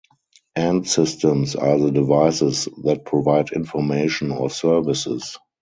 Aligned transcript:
End 0.55 0.87
systems 0.87 1.55
are 1.55 1.77
the 1.77 1.91
devices 1.91 2.67
that 2.85 3.05
provide 3.05 3.51
information 3.51 4.31
or 4.31 4.49
services. 4.49 5.37